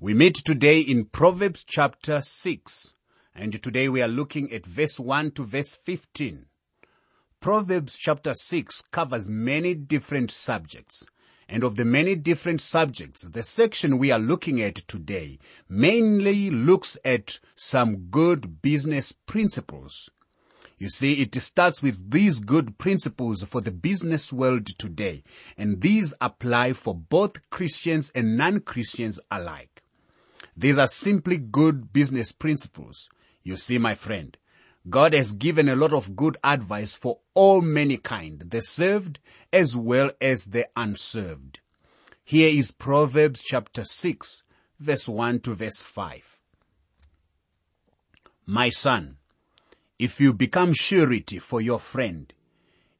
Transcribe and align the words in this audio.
We 0.00 0.12
meet 0.12 0.34
today 0.34 0.80
in 0.80 1.04
Proverbs 1.04 1.64
chapter 1.64 2.20
6, 2.20 2.94
and 3.32 3.62
today 3.62 3.88
we 3.88 4.02
are 4.02 4.08
looking 4.08 4.52
at 4.52 4.66
verse 4.66 4.98
1 4.98 5.30
to 5.30 5.44
verse 5.44 5.76
15. 5.76 6.46
Proverbs 7.38 7.96
chapter 7.96 8.34
6 8.34 8.82
covers 8.90 9.28
many 9.28 9.72
different 9.74 10.32
subjects. 10.32 11.06
And 11.48 11.62
of 11.62 11.76
the 11.76 11.84
many 11.84 12.16
different 12.16 12.60
subjects, 12.60 13.22
the 13.22 13.44
section 13.44 13.96
we 13.96 14.10
are 14.10 14.18
looking 14.18 14.60
at 14.60 14.74
today 14.74 15.38
mainly 15.68 16.50
looks 16.50 16.98
at 17.04 17.38
some 17.54 18.08
good 18.10 18.60
business 18.60 19.12
principles. 19.12 20.10
You 20.76 20.88
see, 20.88 21.22
it 21.22 21.34
starts 21.36 21.84
with 21.84 22.10
these 22.10 22.40
good 22.40 22.78
principles 22.78 23.44
for 23.44 23.60
the 23.60 23.70
business 23.70 24.32
world 24.32 24.66
today, 24.66 25.22
and 25.56 25.80
these 25.80 26.12
apply 26.20 26.72
for 26.72 26.94
both 26.96 27.48
Christians 27.50 28.10
and 28.12 28.36
non-Christians 28.36 29.20
alike. 29.30 29.73
These 30.56 30.78
are 30.78 30.86
simply 30.86 31.36
good 31.38 31.92
business 31.92 32.32
principles. 32.32 33.08
You 33.42 33.56
see, 33.56 33.78
my 33.78 33.94
friend, 33.94 34.36
God 34.88 35.14
has 35.14 35.32
given 35.32 35.68
a 35.68 35.76
lot 35.76 35.92
of 35.92 36.14
good 36.14 36.36
advice 36.44 36.94
for 36.94 37.20
all 37.34 37.60
mankind, 37.60 38.50
the 38.50 38.60
served 38.60 39.18
as 39.52 39.76
well 39.76 40.10
as 40.20 40.46
the 40.46 40.68
unserved. 40.76 41.60
Here 42.22 42.48
is 42.48 42.70
Proverbs 42.70 43.42
chapter 43.42 43.84
6, 43.84 44.42
verse 44.78 45.08
1 45.08 45.40
to 45.40 45.54
verse 45.54 45.82
5. 45.82 46.40
My 48.46 48.68
son, 48.68 49.16
if 49.98 50.20
you 50.20 50.34
become 50.34 50.74
surety 50.74 51.38
for 51.38 51.60
your 51.60 51.80
friend, 51.80 52.32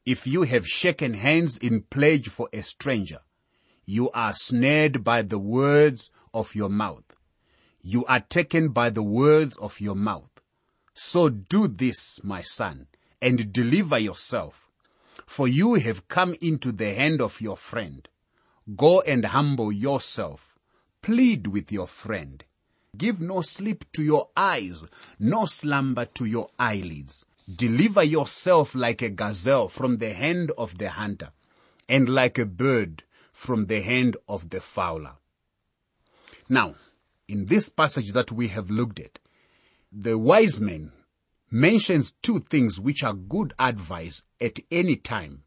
if 0.06 0.26
you 0.26 0.42
have 0.42 0.66
shaken 0.66 1.14
hands 1.14 1.58
in 1.58 1.82
pledge 1.82 2.28
for 2.28 2.48
a 2.52 2.62
stranger, 2.62 3.20
you 3.84 4.10
are 4.12 4.32
snared 4.34 5.04
by 5.04 5.22
the 5.22 5.38
words 5.38 6.10
of 6.32 6.54
your 6.54 6.70
mouth. 6.70 7.04
You 7.86 8.06
are 8.06 8.20
taken 8.20 8.70
by 8.70 8.88
the 8.88 9.02
words 9.02 9.58
of 9.58 9.78
your 9.78 9.94
mouth. 9.94 10.40
So 10.94 11.28
do 11.28 11.68
this, 11.68 12.18
my 12.24 12.40
son, 12.40 12.86
and 13.20 13.52
deliver 13.52 13.98
yourself, 13.98 14.70
for 15.26 15.46
you 15.46 15.74
have 15.74 16.08
come 16.08 16.34
into 16.40 16.72
the 16.72 16.94
hand 16.94 17.20
of 17.20 17.42
your 17.42 17.58
friend. 17.58 18.08
Go 18.74 19.02
and 19.02 19.26
humble 19.26 19.70
yourself. 19.70 20.54
Plead 21.02 21.48
with 21.48 21.70
your 21.70 21.86
friend. 21.86 22.42
Give 22.96 23.20
no 23.20 23.42
sleep 23.42 23.84
to 23.92 24.02
your 24.02 24.28
eyes, 24.34 24.86
no 25.18 25.44
slumber 25.44 26.06
to 26.06 26.24
your 26.24 26.48
eyelids. 26.58 27.26
Deliver 27.54 28.02
yourself 28.02 28.74
like 28.74 29.02
a 29.02 29.10
gazelle 29.10 29.68
from 29.68 29.98
the 29.98 30.14
hand 30.14 30.52
of 30.56 30.78
the 30.78 30.88
hunter, 30.88 31.32
and 31.86 32.08
like 32.08 32.38
a 32.38 32.46
bird 32.46 33.02
from 33.30 33.66
the 33.66 33.82
hand 33.82 34.16
of 34.26 34.48
the 34.48 34.62
fowler. 34.62 35.16
Now, 36.48 36.76
in 37.28 37.46
this 37.46 37.68
passage 37.68 38.12
that 38.12 38.32
we 38.32 38.48
have 38.48 38.70
looked 38.70 39.00
at, 39.00 39.18
the 39.90 40.18
wise 40.18 40.60
man 40.60 40.92
mentions 41.50 42.14
two 42.22 42.40
things 42.40 42.80
which 42.80 43.04
are 43.04 43.14
good 43.14 43.54
advice 43.58 44.24
at 44.40 44.58
any 44.70 44.96
time. 44.96 45.44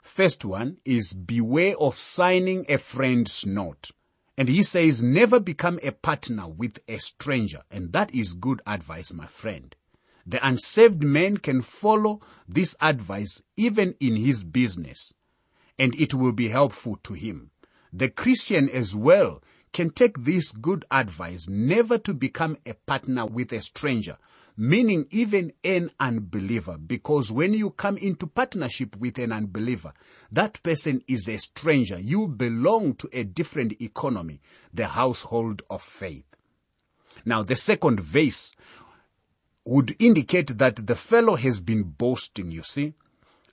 First 0.00 0.44
one 0.44 0.78
is 0.84 1.12
beware 1.12 1.76
of 1.78 1.98
signing 1.98 2.64
a 2.68 2.78
friend's 2.78 3.44
note. 3.44 3.90
And 4.36 4.48
he 4.48 4.62
says 4.62 5.02
never 5.02 5.40
become 5.40 5.80
a 5.82 5.90
partner 5.90 6.48
with 6.48 6.78
a 6.86 6.98
stranger. 6.98 7.62
And 7.70 7.92
that 7.92 8.14
is 8.14 8.34
good 8.34 8.62
advice, 8.66 9.12
my 9.12 9.26
friend. 9.26 9.74
The 10.24 10.46
unsaved 10.46 11.02
man 11.02 11.38
can 11.38 11.60
follow 11.60 12.20
this 12.46 12.76
advice 12.80 13.42
even 13.56 13.96
in 13.98 14.14
his 14.14 14.44
business. 14.44 15.12
And 15.78 15.94
it 16.00 16.14
will 16.14 16.32
be 16.32 16.48
helpful 16.48 16.96
to 17.02 17.14
him. 17.14 17.50
The 17.92 18.10
Christian 18.10 18.68
as 18.70 18.94
well 18.94 19.42
can 19.72 19.90
take 19.90 20.24
this 20.24 20.52
good 20.52 20.84
advice 20.90 21.48
never 21.48 21.98
to 21.98 22.14
become 22.14 22.58
a 22.66 22.74
partner 22.74 23.26
with 23.26 23.52
a 23.52 23.60
stranger, 23.60 24.16
meaning 24.56 25.06
even 25.10 25.52
an 25.62 25.90
unbeliever, 26.00 26.76
because 26.76 27.30
when 27.30 27.54
you 27.54 27.70
come 27.70 27.96
into 27.98 28.26
partnership 28.26 28.96
with 28.96 29.18
an 29.18 29.32
unbeliever, 29.32 29.92
that 30.32 30.62
person 30.62 31.02
is 31.06 31.28
a 31.28 31.36
stranger. 31.38 31.98
You 31.98 32.26
belong 32.28 32.94
to 32.94 33.08
a 33.12 33.24
different 33.24 33.80
economy, 33.80 34.40
the 34.72 34.86
household 34.86 35.62
of 35.70 35.82
faith. 35.82 36.24
Now, 37.24 37.42
the 37.42 37.56
second 37.56 38.00
verse 38.00 38.52
would 39.64 39.94
indicate 39.98 40.58
that 40.58 40.86
the 40.86 40.94
fellow 40.94 41.36
has 41.36 41.60
been 41.60 41.82
boasting, 41.82 42.50
you 42.50 42.62
see. 42.62 42.94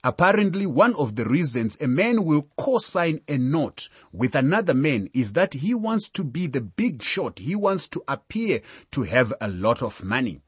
Apparently, 0.06 0.66
one 0.66 0.94
of 0.94 1.16
the 1.16 1.24
reasons 1.24 1.76
a 1.80 1.88
man 1.88 2.24
will 2.24 2.46
co-sign 2.56 3.22
a 3.26 3.36
note 3.36 3.88
with 4.12 4.36
another 4.36 4.72
man 4.72 5.10
is 5.12 5.32
that 5.32 5.54
he 5.54 5.74
wants 5.74 6.08
to 6.10 6.22
be 6.22 6.46
the 6.46 6.60
big 6.60 7.02
shot. 7.02 7.40
He 7.40 7.56
wants 7.56 7.88
to 7.88 8.04
appear 8.06 8.60
to 8.92 9.02
have 9.02 9.34
a 9.40 9.48
lot 9.48 9.82
of 9.82 10.04
money. 10.04 10.42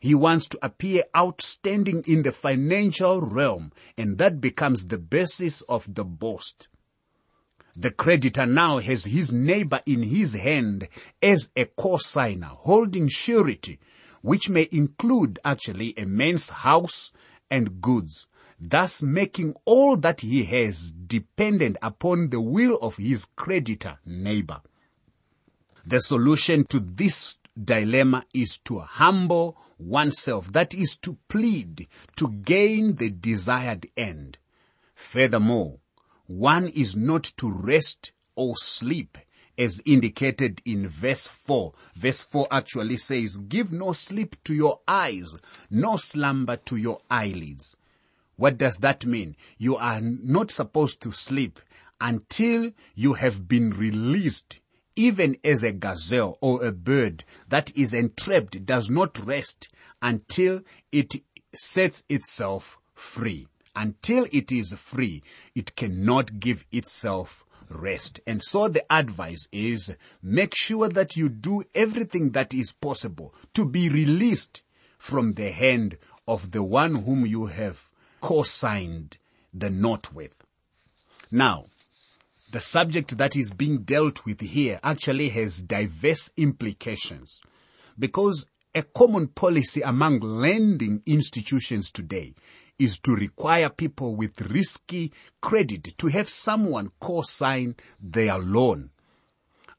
He 0.00 0.16
wants 0.16 0.48
to 0.48 0.58
appear 0.62 1.04
outstanding 1.16 2.02
in 2.08 2.24
the 2.24 2.32
financial 2.32 3.20
realm, 3.20 3.70
and 3.96 4.18
that 4.18 4.40
becomes 4.40 4.88
the 4.88 4.98
basis 4.98 5.62
of 5.68 5.94
the 5.94 6.04
boast. 6.04 6.66
The 7.76 7.92
creditor 7.92 8.46
now 8.46 8.80
has 8.80 9.04
his 9.04 9.30
neighbor 9.30 9.80
in 9.86 10.02
his 10.02 10.32
hand 10.32 10.88
as 11.22 11.50
a 11.54 11.66
co-signer, 11.66 12.50
holding 12.50 13.06
surety, 13.06 13.78
which 14.22 14.50
may 14.50 14.68
include 14.72 15.38
actually 15.44 15.94
a 15.96 16.04
man's 16.04 16.50
house 16.50 17.12
and 17.48 17.80
goods 17.80 18.26
thus 18.60 19.02
making 19.02 19.54
all 19.64 19.96
that 19.96 20.20
he 20.20 20.44
has 20.44 20.92
dependent 20.92 21.76
upon 21.82 22.30
the 22.30 22.40
will 22.40 22.76
of 22.80 22.96
his 22.96 23.26
creditor 23.36 23.98
neighbor. 24.04 24.60
The 25.86 26.00
solution 26.00 26.64
to 26.66 26.80
this 26.80 27.36
dilemma 27.62 28.24
is 28.32 28.58
to 28.64 28.80
humble 28.80 29.56
oneself, 29.78 30.52
that 30.52 30.74
is 30.74 30.96
to 30.96 31.18
plead 31.28 31.86
to 32.16 32.28
gain 32.28 32.96
the 32.96 33.10
desired 33.10 33.86
end. 33.96 34.38
Furthermore, 34.94 35.78
one 36.26 36.68
is 36.68 36.96
not 36.96 37.24
to 37.36 37.50
rest 37.50 38.12
or 38.34 38.56
sleep 38.56 39.18
as 39.56 39.82
indicated 39.84 40.60
in 40.64 40.88
verse 40.88 41.26
4. 41.26 41.72
Verse 41.94 42.22
4 42.22 42.48
actually 42.50 42.96
says, 42.96 43.36
give 43.36 43.70
no 43.70 43.92
sleep 43.92 44.36
to 44.44 44.54
your 44.54 44.80
eyes, 44.88 45.36
no 45.70 45.96
slumber 45.96 46.56
to 46.56 46.76
your 46.76 47.00
eyelids. 47.10 47.76
What 48.36 48.58
does 48.58 48.78
that 48.78 49.06
mean? 49.06 49.36
You 49.58 49.76
are 49.76 50.00
not 50.00 50.50
supposed 50.50 51.00
to 51.02 51.12
sleep 51.12 51.60
until 52.00 52.72
you 52.94 53.14
have 53.14 53.46
been 53.46 53.70
released. 53.70 54.60
Even 54.96 55.36
as 55.42 55.62
a 55.62 55.72
gazelle 55.72 56.38
or 56.40 56.64
a 56.64 56.70
bird 56.70 57.24
that 57.48 57.76
is 57.76 57.92
entrapped 57.92 58.64
does 58.64 58.88
not 58.88 59.18
rest 59.24 59.68
until 60.00 60.60
it 60.92 61.14
sets 61.52 62.04
itself 62.08 62.78
free. 62.94 63.48
Until 63.76 64.26
it 64.32 64.52
is 64.52 64.72
free, 64.74 65.22
it 65.54 65.74
cannot 65.74 66.38
give 66.38 66.64
itself 66.70 67.44
rest. 67.68 68.20
And 68.26 68.42
so 68.42 68.68
the 68.68 68.84
advice 68.92 69.48
is 69.50 69.96
make 70.22 70.54
sure 70.54 70.88
that 70.88 71.16
you 71.16 71.28
do 71.28 71.64
everything 71.74 72.30
that 72.30 72.54
is 72.54 72.72
possible 72.72 73.34
to 73.54 73.64
be 73.64 73.88
released 73.88 74.62
from 74.96 75.34
the 75.34 75.50
hand 75.50 75.98
of 76.28 76.52
the 76.52 76.62
one 76.62 76.94
whom 76.94 77.26
you 77.26 77.46
have 77.46 77.90
co-signed 78.24 79.18
the 79.52 79.68
note 79.68 80.10
with. 80.14 80.46
Now, 81.30 81.66
the 82.52 82.60
subject 82.60 83.18
that 83.18 83.36
is 83.36 83.50
being 83.50 83.82
dealt 83.82 84.24
with 84.24 84.40
here 84.40 84.80
actually 84.82 85.28
has 85.28 85.60
diverse 85.60 86.32
implications 86.38 87.42
because 87.98 88.46
a 88.74 88.82
common 88.82 89.28
policy 89.28 89.82
among 89.82 90.20
lending 90.20 91.02
institutions 91.04 91.90
today 91.90 92.32
is 92.78 92.98
to 93.00 93.12
require 93.12 93.68
people 93.68 94.16
with 94.16 94.40
risky 94.40 95.12
credit 95.42 95.92
to 95.98 96.06
have 96.06 96.30
someone 96.30 96.92
co-sign 97.00 97.76
their 98.00 98.38
loan. 98.38 98.90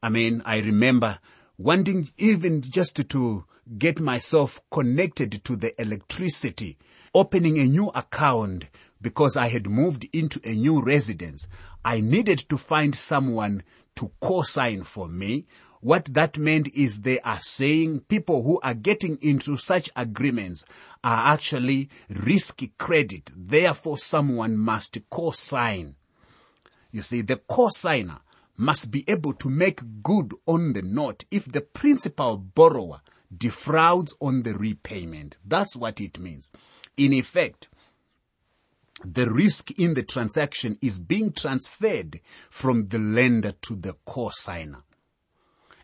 I 0.00 0.08
mean, 0.08 0.40
I 0.44 0.60
remember 0.60 1.18
wanting 1.58 2.10
even 2.16 2.62
just 2.62 3.08
to 3.08 3.44
get 3.76 3.98
myself 3.98 4.60
connected 4.70 5.42
to 5.46 5.56
the 5.56 5.82
electricity 5.82 6.78
opening 7.16 7.58
a 7.58 7.64
new 7.64 7.88
account 7.94 8.66
because 9.00 9.38
I 9.38 9.48
had 9.48 9.70
moved 9.70 10.06
into 10.12 10.38
a 10.44 10.52
new 10.52 10.82
residence, 10.82 11.48
I 11.82 12.00
needed 12.00 12.40
to 12.50 12.58
find 12.58 12.94
someone 12.94 13.62
to 13.94 14.12
co-sign 14.20 14.82
for 14.82 15.08
me. 15.08 15.46
What 15.80 16.12
that 16.12 16.36
meant 16.36 16.68
is 16.74 17.00
they 17.00 17.18
are 17.20 17.40
saying 17.40 18.00
people 18.00 18.42
who 18.42 18.60
are 18.62 18.74
getting 18.74 19.16
into 19.22 19.56
such 19.56 19.88
agreements 19.96 20.66
are 21.02 21.32
actually 21.32 21.88
risky 22.10 22.74
credit. 22.76 23.30
Therefore, 23.34 23.96
someone 23.96 24.58
must 24.58 24.98
co-sign. 25.08 25.96
You 26.92 27.00
see, 27.00 27.22
the 27.22 27.36
co-signer 27.36 28.18
must 28.58 28.90
be 28.90 29.04
able 29.08 29.32
to 29.34 29.48
make 29.48 30.02
good 30.02 30.34
on 30.44 30.74
the 30.74 30.82
note 30.82 31.24
if 31.30 31.50
the 31.50 31.62
principal 31.62 32.36
borrower 32.36 33.00
defrauds 33.34 34.14
on 34.20 34.42
the 34.42 34.52
repayment. 34.52 35.38
That's 35.46 35.76
what 35.76 35.98
it 35.98 36.18
means. 36.18 36.50
In 36.96 37.12
effect, 37.12 37.68
the 39.04 39.30
risk 39.30 39.70
in 39.72 39.94
the 39.94 40.02
transaction 40.02 40.78
is 40.80 40.98
being 40.98 41.32
transferred 41.32 42.20
from 42.48 42.88
the 42.88 42.98
lender 42.98 43.52
to 43.62 43.76
the 43.76 43.94
co-signer. 44.06 44.82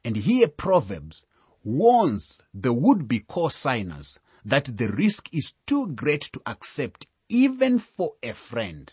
And 0.05 0.17
here 0.17 0.49
Proverbs 0.49 1.25
warns 1.63 2.41
the 2.55 2.73
would-be 2.73 3.21
co-signers 3.21 4.19
that 4.45 4.77
the 4.77 4.89
risk 4.89 5.29
is 5.33 5.55
too 5.67 5.89
great 5.89 6.23
to 6.33 6.41
accept 6.47 7.07
even 7.29 7.79
for 7.79 8.13
a 8.23 8.33
friend. 8.33 8.93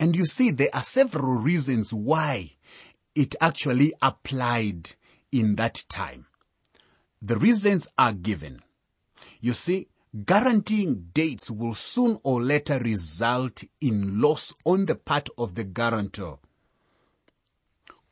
And 0.00 0.16
you 0.16 0.24
see, 0.24 0.50
there 0.50 0.70
are 0.72 0.82
several 0.82 1.34
reasons 1.34 1.94
why 1.94 2.56
it 3.14 3.36
actually 3.40 3.92
applied 4.02 4.90
in 5.30 5.56
that 5.56 5.84
time. 5.88 6.26
The 7.20 7.36
reasons 7.36 7.86
are 7.96 8.12
given. 8.12 8.62
You 9.40 9.52
see, 9.52 9.88
guaranteeing 10.24 11.08
dates 11.14 11.50
will 11.50 11.74
soon 11.74 12.18
or 12.22 12.42
later 12.42 12.78
result 12.78 13.64
in 13.80 14.20
loss 14.20 14.52
on 14.64 14.86
the 14.86 14.94
part 14.94 15.28
of 15.38 15.54
the 15.54 15.64
guarantor. 15.64 16.38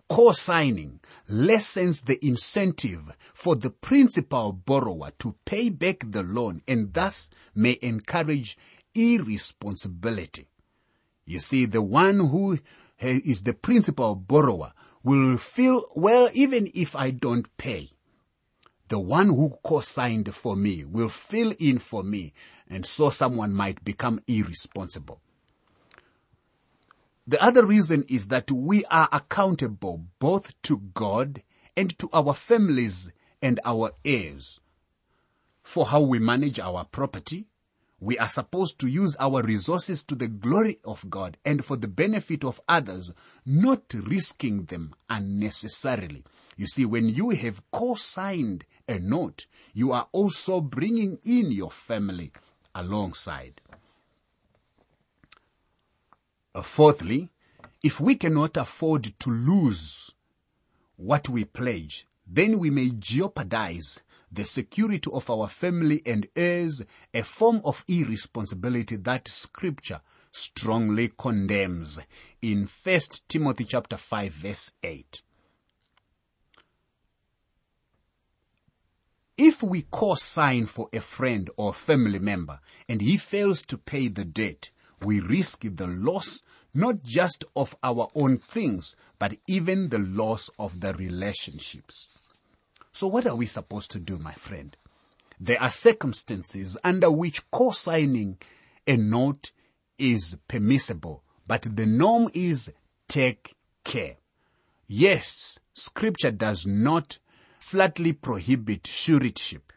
Co-signing 0.09 1.01
lessens 1.29 2.01
the 2.01 2.25
incentive 2.27 3.17
for 3.33 3.55
the 3.55 3.71
principal 3.71 4.53
borrower 4.53 5.13
to 5.19 5.37
pay 5.45 5.69
back 5.69 5.99
the 6.05 6.23
loan 6.23 6.63
and 6.67 6.93
thus 6.95 7.31
may 7.55 7.79
encourage 7.81 8.57
irresponsibility. 8.95 10.49
You 11.27 11.39
see, 11.39 11.67
the 11.67 11.83
one 11.83 12.19
who 12.19 12.59
is 12.99 13.45
the 13.45 13.53
principal 13.55 14.17
borrower 14.17 14.73
will 15.05 15.37
feel, 15.37 15.85
well, 15.95 16.29
even 16.35 16.69
if 16.75 16.97
I 16.97 17.11
don't 17.11 17.57
pay, 17.57 17.93
the 18.91 18.99
one 18.99 19.29
who 19.29 19.57
co-signed 19.63 20.35
for 20.35 20.57
me 20.57 20.85
will 20.85 21.09
fill 21.09 21.53
in 21.61 21.79
for 21.79 22.03
me 22.03 22.33
and 22.69 22.85
so 22.85 23.09
someone 23.09 23.55
might 23.55 23.85
become 23.85 24.21
irresponsible. 24.27 25.21
The 27.25 27.41
other 27.41 27.65
reason 27.65 28.05
is 28.09 28.27
that 28.29 28.51
we 28.51 28.85
are 28.87 29.09
accountable 29.13 30.07
both 30.19 30.61
to 30.63 30.79
God 30.93 31.45
and 31.77 31.97
to 32.01 32.11
our 32.13 32.35
families 32.35 33.13
and 33.41 33.61
our 33.65 33.93
heirs 34.05 34.61
for 35.63 35.87
how 35.87 36.01
we 36.01 36.19
manage 36.19 36.59
our 36.59 36.85
property. 36.85 37.47
We 38.01 38.19
are 38.19 38.29
supposed 38.29 38.81
to 38.81 38.89
use 38.89 39.15
our 39.21 39.43
resources 39.43 40.03
to 40.05 40.17
the 40.17 40.27
glory 40.27 40.81
of 40.85 41.09
God 41.09 41.37
and 41.45 41.65
for 41.65 41.77
the 41.77 41.87
benefit 41.87 42.45
of 42.45 42.61
others, 42.69 43.13
not 43.47 43.95
risking 43.95 44.65
them 44.65 44.95
unnecessarily. 45.09 46.25
You 46.61 46.67
see, 46.67 46.85
when 46.85 47.09
you 47.09 47.31
have 47.31 47.63
co-signed 47.71 48.67
a 48.87 48.99
note, 48.99 49.47
you 49.73 49.93
are 49.93 50.09
also 50.13 50.61
bringing 50.61 51.19
in 51.25 51.51
your 51.51 51.71
family 51.71 52.33
alongside. 52.75 53.63
Uh, 56.55 56.61
fourthly, 56.61 57.31
if 57.83 57.99
we 57.99 58.15
cannot 58.15 58.59
afford 58.59 59.05
to 59.21 59.31
lose 59.31 60.15
what 60.97 61.31
we 61.31 61.47
pledge, 61.47 62.07
then 62.27 62.59
we 62.59 62.69
may 62.69 62.91
jeopardize 62.91 64.03
the 64.31 64.45
security 64.45 65.11
of 65.15 65.31
our 65.31 65.49
family 65.49 66.03
and 66.05 66.29
heirs, 66.37 66.83
a 67.15 67.23
form 67.23 67.63
of 67.65 67.87
irresponsibility 67.89 68.97
that 68.97 69.29
scripture 69.29 70.03
strongly 70.31 71.11
condemns 71.17 72.01
in 72.43 72.69
1 72.85 73.01
Timothy 73.29 73.65
chapter 73.65 73.97
5 73.97 74.31
verse 74.31 74.73
8. 74.83 75.23
If 79.43 79.63
we 79.63 79.87
co-sign 79.91 80.67
for 80.67 80.91
a 80.93 81.01
friend 81.01 81.49
or 81.57 81.73
family 81.73 82.19
member 82.19 82.61
and 82.91 83.01
he 83.01 83.17
fails 83.17 83.63
to 83.63 83.79
pay 83.79 84.09
the 84.09 84.27
debt, 84.27 84.71
we 85.01 85.19
risk 85.19 85.63
the 85.63 85.87
loss 85.87 86.43
not 86.75 87.03
just 87.03 87.47
of 87.57 87.75
our 87.83 88.11
own 88.15 88.37
things, 88.37 88.95
but 89.19 89.39
even 89.49 89.89
the 89.89 89.99
loss 89.99 90.51
of 90.59 90.81
the 90.81 90.93
relationships. 90.93 92.07
So 92.93 93.07
what 93.07 93.27
are 93.27 93.35
we 93.35 93.47
supposed 93.47 93.91
to 93.93 93.99
do, 93.99 94.19
my 94.19 94.35
friend? 94.35 94.77
There 95.41 95.63
are 95.63 95.71
circumstances 95.71 96.77
under 96.85 97.11
which 97.11 97.51
co-signing 97.51 98.37
a 98.87 98.99
note 98.99 99.53
is 99.97 100.37
permissible, 100.49 101.25
but 101.47 101.63
the 101.63 101.87
norm 101.87 102.29
is 102.35 102.71
take 103.09 103.57
care. 103.85 104.17
Yes, 104.87 105.59
scripture 105.73 106.31
does 106.31 106.67
not 106.67 107.19
flatly 107.71 108.13
prohibit 108.13 108.83
suretyship. 108.83 109.73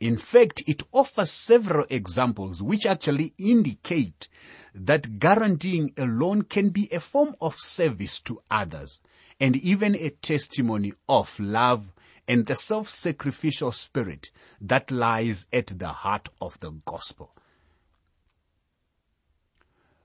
In 0.00 0.18
fact, 0.18 0.62
it 0.66 0.82
offers 0.92 1.30
several 1.30 1.86
examples 1.88 2.60
which 2.62 2.84
actually 2.84 3.32
indicate 3.38 4.28
that 4.74 5.18
guaranteeing 5.18 5.94
a 5.96 6.04
loan 6.04 6.42
can 6.42 6.68
be 6.68 6.90
a 6.92 7.00
form 7.00 7.34
of 7.40 7.58
service 7.58 8.20
to 8.20 8.42
others 8.50 9.00
and 9.40 9.56
even 9.56 9.94
a 9.94 10.10
testimony 10.10 10.92
of 11.08 11.40
love 11.40 11.94
and 12.28 12.44
the 12.44 12.54
self-sacrificial 12.54 13.72
spirit 13.72 14.30
that 14.60 14.90
lies 14.90 15.46
at 15.54 15.68
the 15.78 15.88
heart 15.88 16.28
of 16.38 16.60
the 16.60 16.72
gospel. 16.84 17.34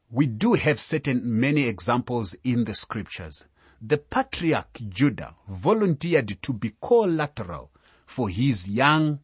We 0.10 0.28
do 0.28 0.54
have 0.54 0.80
certain 0.80 1.42
many 1.42 1.64
examples 1.64 2.38
in 2.46 2.64
the 2.64 2.74
scriptures. 2.74 3.48
The 3.82 3.98
patriarch 4.00 4.80
Judah 4.90 5.36
volunteered 5.48 6.42
to 6.42 6.54
be 6.54 6.74
collateral 6.82 7.72
for 8.06 8.28
his 8.28 8.68
young 8.68 9.20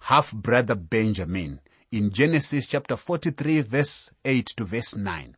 half-brother 0.00 0.74
Benjamin 0.74 1.60
in 1.90 2.10
Genesis 2.10 2.66
chapter 2.66 2.96
43 2.96 3.60
verse 3.60 4.10
8 4.24 4.46
to 4.56 4.64
verse 4.64 4.96
9. 4.96 5.36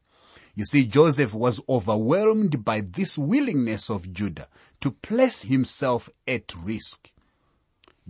You 0.54 0.64
see, 0.64 0.87
Joseph 0.87 1.34
was 1.34 1.60
overwhelmed 1.69 2.64
by 2.64 2.81
this 2.81 3.19
willingness 3.19 3.90
of 3.90 4.12
Judah 4.12 4.48
to 4.81 4.93
place 4.93 5.43
himself 5.43 6.08
at 6.26 6.54
risk. 6.54 7.10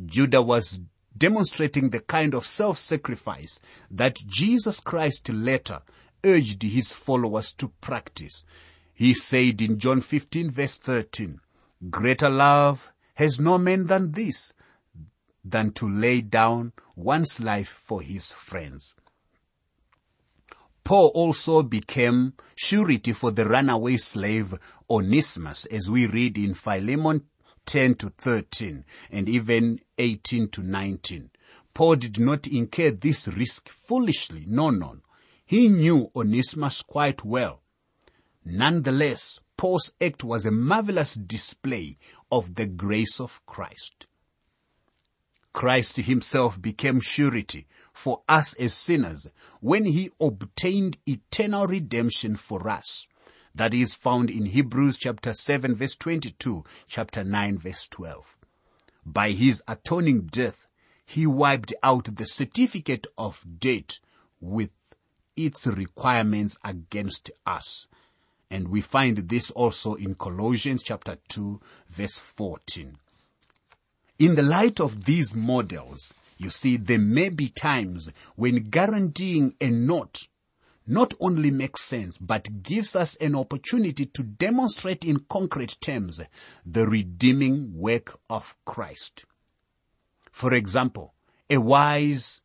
Judah 0.04 0.42
was 0.42 0.80
demonstrating 1.16 1.90
the 1.90 2.00
kind 2.00 2.34
of 2.34 2.46
self-sacrifice 2.46 3.58
that 3.90 4.16
Jesus 4.26 4.80
Christ 4.80 5.30
later 5.30 5.80
urged 6.22 6.62
his 6.62 6.92
followers 6.92 7.52
to 7.54 7.68
practice. 7.80 8.44
He 8.96 9.12
said 9.12 9.60
in 9.60 9.78
John 9.78 10.00
15 10.00 10.50
verse 10.50 10.78
13, 10.78 11.38
greater 11.90 12.30
love 12.30 12.90
has 13.16 13.38
no 13.38 13.58
man 13.58 13.84
than 13.88 14.12
this, 14.12 14.54
than 15.44 15.72
to 15.72 15.86
lay 15.86 16.22
down 16.22 16.72
one's 16.94 17.38
life 17.38 17.68
for 17.68 18.00
his 18.00 18.32
friends. 18.32 18.94
Paul 20.82 21.08
also 21.14 21.62
became 21.62 22.32
surety 22.54 23.12
for 23.12 23.30
the 23.30 23.44
runaway 23.44 23.98
slave 23.98 24.54
Onesimus 24.88 25.66
as 25.66 25.90
we 25.90 26.06
read 26.06 26.38
in 26.38 26.54
Philemon 26.54 27.26
10 27.66 27.96
to 27.96 28.08
13 28.08 28.82
and 29.10 29.28
even 29.28 29.78
18 29.98 30.48
to 30.48 30.62
19. 30.62 31.30
Paul 31.74 31.96
did 31.96 32.18
not 32.18 32.46
incur 32.46 32.92
this 32.92 33.28
risk 33.28 33.68
foolishly. 33.68 34.44
No, 34.46 34.70
no. 34.70 34.96
He 35.44 35.68
knew 35.68 36.10
Onesimus 36.16 36.80
quite 36.80 37.26
well. 37.26 37.60
Nonetheless, 38.48 39.40
Paul's 39.56 39.92
act 40.00 40.22
was 40.22 40.46
a 40.46 40.52
marvelous 40.52 41.14
display 41.14 41.98
of 42.30 42.54
the 42.54 42.66
grace 42.66 43.20
of 43.20 43.44
Christ. 43.44 44.06
Christ 45.52 45.96
himself 45.96 46.62
became 46.62 47.00
surety 47.00 47.66
for 47.92 48.22
us 48.28 48.54
as 48.54 48.72
sinners 48.72 49.26
when 49.60 49.84
he 49.86 50.10
obtained 50.20 50.96
eternal 51.08 51.66
redemption 51.66 52.36
for 52.36 52.68
us. 52.68 53.08
That 53.52 53.74
is 53.74 53.96
found 53.96 54.30
in 54.30 54.46
Hebrews 54.46 54.98
chapter 54.98 55.34
7 55.34 55.74
verse 55.74 55.96
22, 55.96 56.62
chapter 56.86 57.24
9 57.24 57.58
verse 57.58 57.88
12. 57.88 58.36
By 59.04 59.32
his 59.32 59.60
atoning 59.66 60.26
death, 60.26 60.68
he 61.04 61.26
wiped 61.26 61.72
out 61.82 62.14
the 62.14 62.26
certificate 62.26 63.08
of 63.18 63.44
debt 63.58 63.98
with 64.40 64.70
its 65.34 65.66
requirements 65.66 66.56
against 66.62 67.32
us. 67.44 67.88
And 68.50 68.68
we 68.68 68.80
find 68.80 69.16
this 69.16 69.50
also 69.50 69.94
in 69.94 70.14
Colossians 70.14 70.82
chapter 70.82 71.18
2 71.28 71.60
verse 71.88 72.18
14. 72.18 72.96
In 74.18 74.34
the 74.34 74.42
light 74.42 74.80
of 74.80 75.04
these 75.04 75.34
models, 75.34 76.14
you 76.38 76.50
see, 76.50 76.76
there 76.76 76.98
may 76.98 77.28
be 77.28 77.48
times 77.48 78.10
when 78.34 78.70
guaranteeing 78.70 79.54
a 79.60 79.70
note 79.70 80.28
not 80.86 81.14
only 81.18 81.50
makes 81.50 81.82
sense, 81.82 82.16
but 82.16 82.62
gives 82.62 82.94
us 82.94 83.16
an 83.16 83.34
opportunity 83.34 84.06
to 84.06 84.22
demonstrate 84.22 85.04
in 85.04 85.18
concrete 85.28 85.76
terms 85.80 86.20
the 86.64 86.86
redeeming 86.86 87.76
work 87.76 88.18
of 88.30 88.54
Christ. 88.64 89.24
For 90.30 90.54
example, 90.54 91.14
a 91.50 91.58
wise 91.58 92.40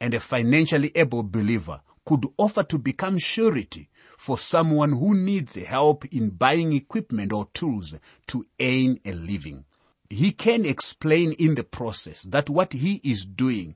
and 0.00 0.14
a 0.14 0.20
financially 0.20 0.92
able 0.94 1.22
believer 1.22 1.80
could 2.04 2.26
offer 2.36 2.62
to 2.62 2.78
become 2.78 3.18
surety 3.18 3.88
for 4.16 4.38
someone 4.38 4.92
who 4.92 5.14
needs 5.14 5.56
help 5.56 6.04
in 6.06 6.30
buying 6.30 6.72
equipment 6.72 7.32
or 7.32 7.48
tools 7.52 7.94
to 8.26 8.44
earn 8.60 8.98
a 9.04 9.12
living 9.12 9.64
he 10.12 10.30
can 10.32 10.66
explain 10.66 11.32
in 11.32 11.54
the 11.54 11.64
process 11.64 12.22
that 12.24 12.50
what 12.50 12.74
he 12.74 13.00
is 13.02 13.24
doing 13.24 13.74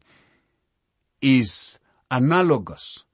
is 1.23 1.78
analogous 2.11 3.04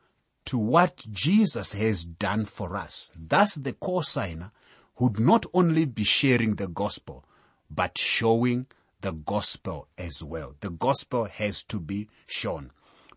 to 0.45 0.59
what 0.59 1.07
Jesus 1.11 1.73
has 1.73 2.05
done 2.05 2.45
for 2.45 2.77
us. 2.77 3.11
Thus 3.17 3.55
the 3.55 3.75
co-signer 3.75 4.51
would 4.99 5.21
not 5.21 5.47
only 5.55 5.85
be 5.85 6.03
sharing 6.05 6.57
the 6.57 6.67
gospel, 6.67 7.25
but 7.71 7.97
showing 7.97 8.67
the 9.01 9.13
gospel 9.13 9.89
as 9.97 10.23
well. 10.25 10.57
The 10.61 10.71
gospel 10.71 11.27
has 11.27 11.63
to 11.65 11.79
be 11.79 12.09
shown. 12.27 12.73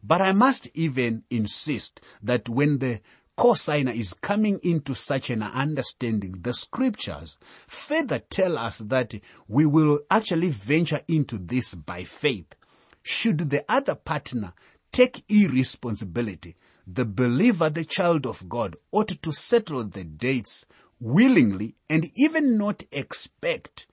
But 0.08 0.22
I 0.22 0.34
must 0.34 0.70
even 0.76 1.24
insist 1.32 2.00
that 2.22 2.48
when 2.48 2.78
the 2.78 3.02
cosigner 3.38 3.96
is 3.96 4.14
coming 4.14 4.60
into 4.62 4.94
such 4.94 5.32
an 5.32 5.42
understanding, 5.42 6.42
the 6.42 6.54
scriptures 6.54 7.38
further 7.68 8.20
tell 8.20 8.58
us 8.58 8.78
that 8.80 9.16
we 9.48 9.66
will 9.66 10.02
actually 10.12 10.50
venture 10.50 11.02
into 11.08 11.40
this 11.40 11.74
by 11.74 12.04
faith. 12.04 12.56
Should 13.02 13.50
the 13.50 13.66
other 13.68 13.96
partner 13.96 14.54
take 14.92 15.24
irresponsibility, 15.28 16.56
the 16.86 17.06
believer, 17.06 17.72
the 17.72 17.84
child 17.84 18.28
of 18.28 18.48
God, 18.48 18.76
ought 18.92 19.10
to 19.10 19.32
settle 19.32 19.84
the 19.86 20.04
dates 20.04 20.68
willingly 21.00 21.76
and 21.90 22.10
even 22.16 22.60
not 22.60 22.84
expect 22.92 23.88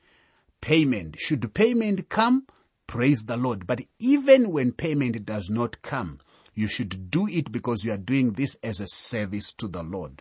payment. 0.61 1.19
Should 1.19 1.55
payment 1.55 2.11
come, 2.11 2.47
praise 2.93 3.25
the 3.25 3.39
Lord. 3.39 3.67
But 3.67 3.81
even 3.99 4.51
when 4.51 4.73
payment 4.73 5.25
does 5.25 5.49
not 5.49 5.81
come, 5.81 6.19
you 6.55 6.67
should 6.69 7.11
do 7.11 7.27
it 7.27 7.51
because 7.51 7.87
you 7.87 7.93
are 7.93 7.97
doing 7.97 8.33
this 8.33 8.59
as 8.63 8.83
a 8.83 8.87
service 8.87 9.51
to 9.55 9.67
the 9.67 9.83
Lord. 9.83 10.21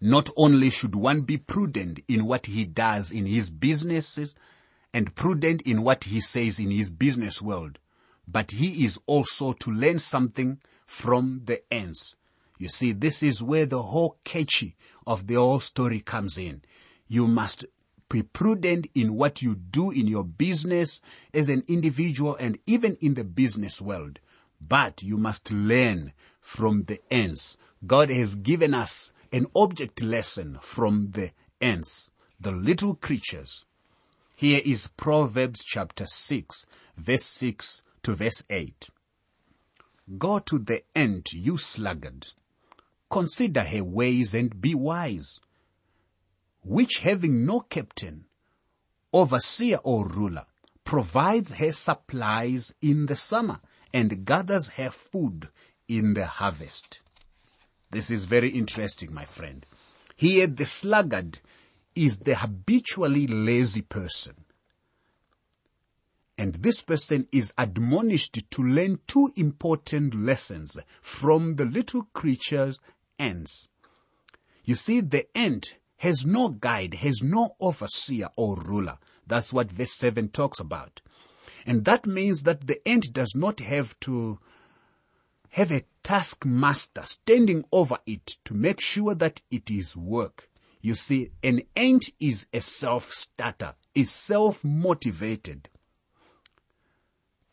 Not 0.00 0.30
only 0.36 0.68
should 0.68 0.96
one 0.96 1.20
be 1.20 1.36
prudent 1.36 2.00
in 2.08 2.26
what 2.26 2.46
he 2.46 2.64
does 2.64 3.12
in 3.12 3.24
his 3.24 3.50
businesses 3.52 4.34
and 4.92 5.14
prudent 5.14 5.62
in 5.62 5.84
what 5.84 6.02
he 6.04 6.18
says 6.18 6.58
in 6.58 6.72
his 6.72 6.90
business 6.90 7.40
world, 7.40 7.78
but 8.26 8.50
he 8.50 8.84
is 8.84 8.98
also 9.06 9.52
to 9.52 9.70
learn 9.70 10.00
something 10.00 10.58
from 10.86 11.42
the 11.44 11.62
ends. 11.72 12.16
You 12.58 12.68
see, 12.68 12.90
this 12.90 13.22
is 13.22 13.40
where 13.40 13.66
the 13.66 13.82
whole 13.82 14.18
catchy 14.24 14.74
of 15.06 15.28
the 15.28 15.34
whole 15.34 15.60
story 15.60 16.00
comes 16.00 16.36
in. 16.36 16.62
You 17.06 17.28
must 17.28 17.64
be 18.08 18.22
prudent 18.22 18.86
in 18.94 19.14
what 19.14 19.42
you 19.42 19.54
do 19.54 19.90
in 19.90 20.06
your 20.06 20.24
business 20.24 21.00
as 21.34 21.48
an 21.48 21.64
individual 21.66 22.36
and 22.36 22.58
even 22.66 22.96
in 23.00 23.14
the 23.14 23.24
business 23.24 23.82
world. 23.82 24.20
But 24.60 25.02
you 25.02 25.18
must 25.18 25.50
learn 25.50 26.12
from 26.40 26.84
the 26.84 27.00
ends. 27.10 27.58
God 27.86 28.10
has 28.10 28.36
given 28.36 28.74
us 28.74 29.12
an 29.32 29.46
object 29.54 30.02
lesson 30.02 30.58
from 30.60 31.10
the 31.12 31.32
ants, 31.60 32.10
the 32.40 32.52
little 32.52 32.94
creatures. 32.94 33.64
Here 34.36 34.62
is 34.64 34.88
Proverbs 34.96 35.64
chapter 35.64 36.06
6, 36.06 36.66
verse 36.96 37.24
6 37.24 37.82
to 38.02 38.14
verse 38.14 38.42
8. 38.48 38.90
Go 40.18 40.38
to 40.38 40.58
the 40.58 40.82
ant, 40.94 41.32
you 41.32 41.56
sluggard. 41.56 42.28
Consider 43.10 43.62
her 43.62 43.82
ways 43.82 44.34
and 44.34 44.60
be 44.60 44.74
wise. 44.74 45.40
Which 46.66 46.98
having 46.98 47.46
no 47.46 47.60
captain, 47.60 48.24
overseer 49.12 49.76
or 49.84 50.08
ruler, 50.08 50.46
provides 50.82 51.54
her 51.54 51.70
supplies 51.70 52.74
in 52.82 53.06
the 53.06 53.14
summer 53.14 53.60
and 53.94 54.24
gathers 54.24 54.70
her 54.70 54.90
food 54.90 55.48
in 55.86 56.14
the 56.14 56.26
harvest. 56.26 57.02
This 57.92 58.10
is 58.10 58.24
very 58.24 58.48
interesting, 58.48 59.14
my 59.14 59.24
friend. 59.24 59.64
Here 60.16 60.48
the 60.48 60.64
sluggard 60.64 61.38
is 61.94 62.18
the 62.18 62.34
habitually 62.34 63.28
lazy 63.28 63.82
person. 63.82 64.34
And 66.36 66.54
this 66.56 66.82
person 66.82 67.28
is 67.30 67.52
admonished 67.56 68.50
to 68.50 68.62
learn 68.62 68.98
two 69.06 69.32
important 69.36 70.16
lessons 70.16 70.76
from 71.00 71.54
the 71.54 71.64
little 71.64 72.08
creature's 72.12 72.80
ants. 73.20 73.68
You 74.64 74.74
see, 74.74 75.00
the 75.00 75.26
ant 75.36 75.76
has 75.98 76.26
no 76.26 76.48
guide, 76.50 76.94
has 76.94 77.22
no 77.22 77.56
overseer 77.60 78.28
or 78.36 78.56
ruler. 78.56 78.98
That's 79.26 79.52
what 79.52 79.70
verse 79.70 79.92
7 79.92 80.28
talks 80.28 80.60
about. 80.60 81.00
And 81.64 81.84
that 81.84 82.06
means 82.06 82.44
that 82.44 82.66
the 82.66 82.86
ant 82.86 83.12
does 83.12 83.34
not 83.34 83.60
have 83.60 83.98
to 84.00 84.38
have 85.50 85.72
a 85.72 85.84
taskmaster 86.02 87.02
standing 87.04 87.64
over 87.72 87.98
it 88.06 88.36
to 88.44 88.54
make 88.54 88.80
sure 88.80 89.14
that 89.14 89.40
it 89.50 89.70
is 89.70 89.96
work. 89.96 90.48
You 90.80 90.94
see, 90.94 91.30
an 91.42 91.62
ant 91.74 92.10
is 92.20 92.46
a 92.52 92.60
self-starter, 92.60 93.74
is 93.94 94.10
self-motivated. 94.10 95.68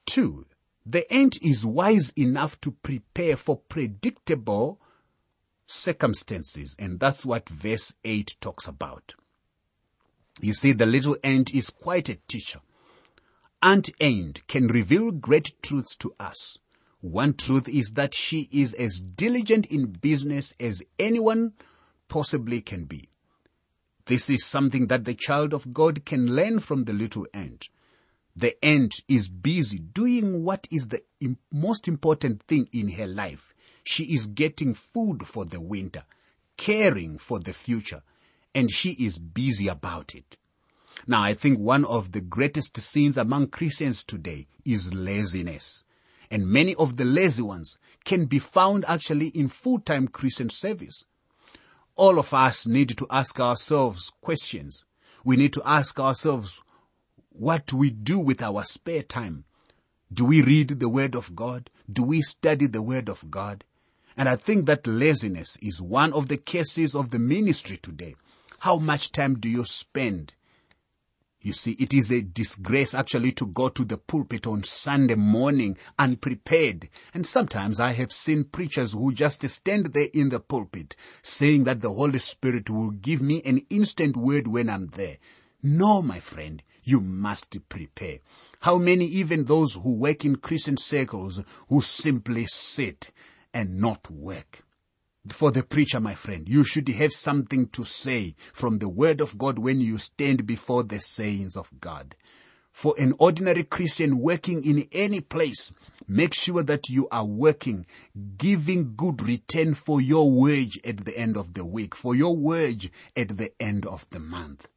Two, 0.05 0.45
the 0.85 1.11
ant 1.11 1.41
is 1.41 1.65
wise 1.65 2.11
enough 2.17 2.59
to 2.61 2.71
prepare 2.71 3.37
for 3.37 3.57
predictable 3.57 4.79
circumstances, 5.67 6.75
and 6.79 6.99
that's 6.99 7.25
what 7.25 7.49
verse 7.49 7.93
8 8.03 8.35
talks 8.41 8.67
about. 8.67 9.13
You 10.41 10.53
see, 10.53 10.71
the 10.71 10.85
little 10.85 11.17
ant 11.23 11.53
is 11.53 11.69
quite 11.69 12.09
a 12.09 12.17
teacher. 12.27 12.59
Aunt 13.61 13.89
Ant 14.01 14.45
can 14.47 14.67
reveal 14.67 15.11
great 15.11 15.55
truths 15.61 15.95
to 15.97 16.13
us. 16.19 16.57
One 16.99 17.33
truth 17.33 17.69
is 17.69 17.91
that 17.91 18.13
she 18.13 18.49
is 18.51 18.73
as 18.73 18.99
diligent 18.99 19.65
in 19.67 19.87
business 19.87 20.53
as 20.59 20.81
anyone 20.99 21.53
possibly 22.07 22.61
can 22.61 22.85
be. 22.85 23.09
This 24.05 24.29
is 24.29 24.45
something 24.45 24.87
that 24.87 25.05
the 25.05 25.13
child 25.13 25.53
of 25.53 25.73
God 25.73 26.03
can 26.03 26.35
learn 26.35 26.59
from 26.59 26.83
the 26.83 26.93
little 26.93 27.25
ant. 27.33 27.69
The 28.35 28.63
ant 28.65 28.95
is 29.07 29.29
busy 29.29 29.79
doing 29.79 30.43
what 30.43 30.67
is 30.69 30.87
the 30.87 31.01
most 31.51 31.87
important 31.87 32.43
thing 32.43 32.67
in 32.73 32.89
her 32.89 33.07
life. 33.07 33.52
She 33.83 34.13
is 34.13 34.27
getting 34.27 34.73
food 34.73 35.27
for 35.27 35.45
the 35.45 35.59
winter, 35.59 36.03
caring 36.57 37.17
for 37.17 37.39
the 37.39 37.53
future, 37.53 38.01
and 38.55 38.71
she 38.71 38.91
is 38.91 39.17
busy 39.17 39.67
about 39.67 40.15
it. 40.15 40.37
Now, 41.05 41.21
I 41.21 41.33
think 41.33 41.59
one 41.59 41.85
of 41.85 42.11
the 42.11 42.21
greatest 42.21 42.77
sins 42.77 43.17
among 43.17 43.47
Christians 43.47 44.03
today 44.03 44.47
is 44.63 44.93
laziness. 44.93 45.83
And 46.31 46.47
many 46.47 46.73
of 46.75 46.97
the 46.97 47.05
lazy 47.05 47.43
ones 47.43 47.77
can 48.05 48.25
be 48.25 48.39
found 48.39 48.85
actually 48.87 49.27
in 49.27 49.49
full-time 49.49 50.07
Christian 50.07 50.49
service. 50.49 51.05
All 51.95 52.17
of 52.17 52.33
us 52.33 52.65
need 52.65 52.97
to 52.97 53.07
ask 53.09 53.39
ourselves 53.39 54.11
questions. 54.21 54.85
We 55.23 55.35
need 55.35 55.53
to 55.53 55.61
ask 55.65 55.99
ourselves 55.99 56.63
what 57.29 57.73
we 57.73 57.89
do 57.89 58.17
with 58.17 58.41
our 58.41 58.63
spare 58.63 59.03
time. 59.03 59.45
Do 60.11 60.25
we 60.25 60.41
read 60.41 60.69
the 60.69 60.89
Word 60.89 61.15
of 61.15 61.35
God? 61.35 61.69
Do 61.89 62.03
we 62.03 62.21
study 62.21 62.67
the 62.67 62.81
Word 62.81 63.09
of 63.09 63.29
God? 63.29 63.63
And 64.17 64.29
I 64.29 64.35
think 64.35 64.65
that 64.65 64.87
laziness 64.87 65.57
is 65.61 65.81
one 65.81 66.13
of 66.13 66.27
the 66.27 66.37
cases 66.37 66.95
of 66.95 67.09
the 67.11 67.19
ministry 67.19 67.77
today. 67.77 68.15
How 68.59 68.77
much 68.77 69.11
time 69.11 69.39
do 69.39 69.49
you 69.49 69.65
spend 69.65 70.33
you 71.43 71.51
see, 71.51 71.73
it 71.73 71.93
is 71.93 72.09
a 72.09 72.21
disgrace 72.21 72.93
actually 72.93 73.33
to 73.33 73.45
go 73.45 73.67
to 73.67 73.83
the 73.83 73.97
pulpit 73.97 74.47
on 74.47 74.63
Sunday 74.63 75.15
morning 75.15 75.77
unprepared. 75.99 76.87
And 77.13 77.27
sometimes 77.27 77.81
I 77.81 77.91
have 77.91 78.13
seen 78.13 78.45
preachers 78.45 78.93
who 78.93 79.11
just 79.11 79.45
stand 79.49 79.87
there 79.87 80.07
in 80.13 80.29
the 80.29 80.39
pulpit 80.39 80.95
saying 81.21 81.65
that 81.65 81.81
the 81.81 81.91
Holy 81.91 82.19
Spirit 82.19 82.69
will 82.69 82.91
give 82.91 83.21
me 83.21 83.41
an 83.43 83.65
instant 83.69 84.15
word 84.15 84.47
when 84.47 84.69
I'm 84.69 84.87
there. 84.87 85.17
No, 85.61 86.01
my 86.01 86.21
friend, 86.21 86.63
you 86.81 87.01
must 87.01 87.57
prepare. 87.67 88.19
How 88.61 88.77
many 88.77 89.05
even 89.07 89.43
those 89.43 89.73
who 89.73 89.95
work 89.95 90.23
in 90.23 90.37
Christian 90.37 90.77
circles 90.77 91.43
who 91.67 91.81
simply 91.81 92.45
sit 92.47 93.11
and 93.53 93.79
not 93.79 94.09
work? 94.09 94.63
for 95.29 95.51
the 95.51 95.63
preacher, 95.63 95.99
my 95.99 96.13
friend. 96.13 96.49
You 96.49 96.63
should 96.63 96.89
have 96.89 97.13
something 97.13 97.67
to 97.69 97.83
say 97.83 98.35
from 98.51 98.79
the 98.79 98.89
word 98.89 99.21
of 99.21 99.37
God 99.37 99.57
when 99.57 99.79
you 99.79 99.97
stand 99.97 100.45
before 100.45 100.83
the 100.83 100.99
sayings 100.99 101.55
of 101.55 101.71
God. 101.79 102.15
For 102.71 102.95
an 102.97 103.13
ordinary 103.19 103.63
Christian 103.63 104.19
working 104.19 104.65
in 104.65 104.87
any 104.91 105.21
place, 105.21 105.71
make 106.07 106.33
sure 106.33 106.63
that 106.63 106.89
you 106.89 107.07
are 107.09 107.23
working, 107.25 107.85
giving 108.37 108.95
good 108.95 109.25
return 109.25 109.75
for 109.75 110.01
your 110.01 110.29
wage 110.31 110.79
at 110.83 111.05
the 111.05 111.17
end 111.17 111.37
of 111.37 111.53
the 111.53 111.63
week, 111.63 111.95
for 111.95 112.15
your 112.15 112.35
wage 112.35 112.91
at 113.15 113.37
the 113.37 113.53
end 113.61 113.85
of 113.85 114.09
the 114.09 114.19
month. 114.19 114.67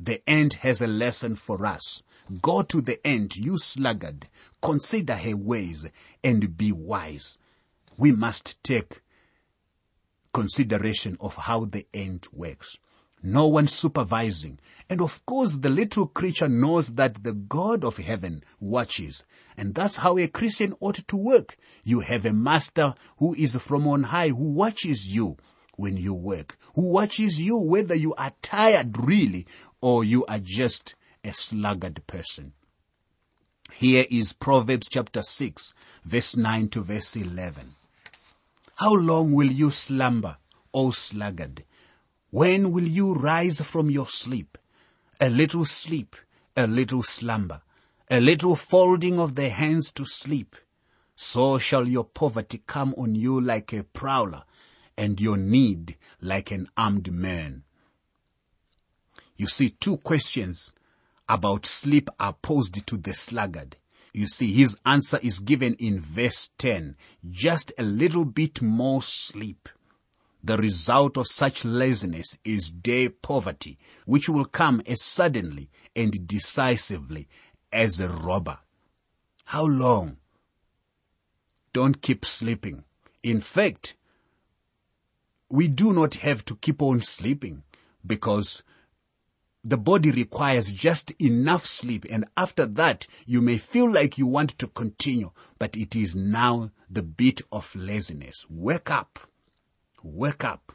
The 0.00 0.22
end 0.28 0.54
has 0.54 0.80
a 0.80 0.86
lesson 0.86 1.36
for 1.36 1.66
us. 1.66 2.02
Go 2.40 2.62
to 2.62 2.80
the 2.80 3.04
end, 3.06 3.36
you 3.36 3.58
sluggard. 3.58 4.28
Consider 4.62 5.16
her 5.16 5.36
ways 5.36 5.86
and 6.24 6.56
be 6.56 6.72
wise. 6.72 7.38
We 7.98 8.12
must 8.12 8.62
take 8.62 9.02
consideration 10.32 11.16
of 11.20 11.34
how 11.34 11.64
the 11.64 11.86
end 11.92 12.28
works. 12.32 12.76
No 13.22 13.48
one 13.48 13.66
supervising. 13.66 14.60
And 14.88 15.00
of 15.00 15.26
course, 15.26 15.54
the 15.54 15.68
little 15.68 16.06
creature 16.06 16.48
knows 16.48 16.94
that 16.94 17.24
the 17.24 17.32
God 17.32 17.84
of 17.84 17.96
heaven 17.96 18.44
watches. 18.60 19.24
And 19.56 19.74
that's 19.74 19.96
how 19.96 20.16
a 20.16 20.28
Christian 20.28 20.74
ought 20.78 21.08
to 21.08 21.16
work. 21.16 21.56
You 21.82 21.98
have 22.00 22.24
a 22.24 22.32
master 22.32 22.94
who 23.16 23.34
is 23.34 23.56
from 23.56 23.88
on 23.88 24.04
high, 24.04 24.28
who 24.28 24.52
watches 24.52 25.12
you 25.12 25.36
when 25.74 25.96
you 25.96 26.14
work, 26.14 26.56
who 26.74 26.82
watches 26.82 27.40
you 27.42 27.56
whether 27.56 27.96
you 27.96 28.14
are 28.14 28.32
tired 28.42 28.96
really 28.96 29.46
or 29.80 30.04
you 30.04 30.24
are 30.26 30.40
just 30.40 30.94
a 31.24 31.32
sluggard 31.32 32.06
person. 32.06 32.52
Here 33.74 34.06
is 34.08 34.32
Proverbs 34.32 34.88
chapter 34.88 35.22
6, 35.22 35.74
verse 36.04 36.36
9 36.36 36.68
to 36.68 36.82
verse 36.82 37.16
11. 37.16 37.74
How 38.78 38.94
long 38.94 39.32
will 39.32 39.50
you 39.50 39.70
slumber, 39.70 40.38
O 40.72 40.90
sluggard? 40.90 41.64
When 42.30 42.72
will 42.72 42.86
you 42.86 43.14
rise 43.14 43.60
from 43.60 43.90
your 43.90 44.06
sleep? 44.06 44.58
a 45.20 45.28
little 45.28 45.64
sleep, 45.64 46.16
a 46.56 46.66
little 46.66 47.02
slumber, 47.02 47.62
a 48.10 48.20
little 48.20 48.54
folding 48.54 49.18
of 49.18 49.34
the 49.34 49.48
hands 49.48 49.92
to 49.92 50.04
sleep. 50.04 50.56
So 51.16 51.58
shall 51.58 51.88
your 51.88 52.04
poverty 52.04 52.62
come 52.66 52.94
on 52.96 53.14
you 53.14 53.40
like 53.40 53.72
a 53.72 53.82
prowler, 53.82 54.44
and 54.96 55.20
your 55.20 55.36
need 55.36 55.96
like 56.20 56.50
an 56.50 56.68
armed 56.76 57.12
man. 57.12 57.64
You 59.36 59.46
see, 59.46 59.70
two 59.70 59.96
questions 59.98 60.72
about 61.28 61.66
sleep 61.66 62.08
are 62.18 62.32
posed 62.32 62.86
to 62.86 62.96
the 62.96 63.14
sluggard. 63.14 63.76
You 64.18 64.26
see, 64.26 64.52
his 64.52 64.76
answer 64.84 65.20
is 65.22 65.38
given 65.38 65.74
in 65.74 66.00
verse 66.00 66.50
10. 66.58 66.96
Just 67.30 67.70
a 67.78 67.84
little 67.84 68.24
bit 68.24 68.60
more 68.60 69.00
sleep. 69.00 69.68
The 70.42 70.56
result 70.56 71.16
of 71.16 71.28
such 71.28 71.64
laziness 71.64 72.36
is 72.44 72.68
day 72.68 73.10
poverty, 73.10 73.78
which 74.06 74.28
will 74.28 74.44
come 74.44 74.82
as 74.86 75.02
suddenly 75.04 75.70
and 75.94 76.26
decisively 76.26 77.28
as 77.72 78.00
a 78.00 78.08
robber. 78.08 78.58
How 79.44 79.64
long? 79.64 80.16
Don't 81.72 82.02
keep 82.02 82.24
sleeping. 82.24 82.82
In 83.22 83.40
fact, 83.40 83.94
we 85.48 85.68
do 85.68 85.92
not 85.92 86.16
have 86.16 86.44
to 86.46 86.56
keep 86.56 86.82
on 86.82 87.02
sleeping 87.02 87.62
because 88.04 88.64
the 89.64 89.76
body 89.76 90.10
requires 90.10 90.72
just 90.72 91.10
enough 91.20 91.66
sleep 91.66 92.06
and 92.08 92.24
after 92.36 92.64
that 92.64 93.06
you 93.26 93.42
may 93.42 93.58
feel 93.58 93.90
like 93.90 94.16
you 94.16 94.26
want 94.26 94.58
to 94.58 94.66
continue, 94.68 95.30
but 95.58 95.76
it 95.76 95.96
is 95.96 96.14
now 96.14 96.70
the 96.88 97.02
bit 97.02 97.40
of 97.52 97.74
laziness. 97.74 98.46
Wake 98.48 98.90
up. 98.90 99.18
Wake 100.02 100.44
up. 100.44 100.72